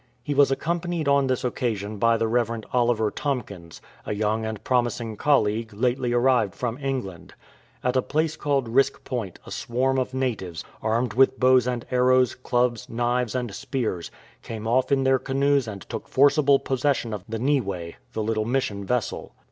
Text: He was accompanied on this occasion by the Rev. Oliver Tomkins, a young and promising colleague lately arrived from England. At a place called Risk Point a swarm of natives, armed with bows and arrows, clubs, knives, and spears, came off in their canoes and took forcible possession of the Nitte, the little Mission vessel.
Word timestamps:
He 0.23 0.33
was 0.33 0.49
accompanied 0.49 1.07
on 1.07 1.27
this 1.27 1.43
occasion 1.43 1.97
by 1.99 2.17
the 2.17 2.27
Rev. 2.27 2.63
Oliver 2.73 3.11
Tomkins, 3.11 3.81
a 4.03 4.15
young 4.15 4.47
and 4.47 4.63
promising 4.63 5.15
colleague 5.15 5.71
lately 5.75 6.11
arrived 6.11 6.55
from 6.55 6.79
England. 6.79 7.35
At 7.83 7.95
a 7.95 8.01
place 8.01 8.35
called 8.35 8.67
Risk 8.67 9.03
Point 9.03 9.37
a 9.45 9.51
swarm 9.51 9.99
of 9.99 10.11
natives, 10.15 10.63
armed 10.81 11.13
with 11.13 11.39
bows 11.39 11.67
and 11.67 11.85
arrows, 11.91 12.33
clubs, 12.33 12.89
knives, 12.89 13.35
and 13.35 13.53
spears, 13.53 14.09
came 14.41 14.67
off 14.67 14.91
in 14.91 15.03
their 15.03 15.19
canoes 15.19 15.67
and 15.67 15.83
took 15.83 16.07
forcible 16.07 16.57
possession 16.57 17.13
of 17.13 17.23
the 17.29 17.37
Nitte, 17.37 17.93
the 18.13 18.23
little 18.23 18.45
Mission 18.45 18.83
vessel. 18.83 19.35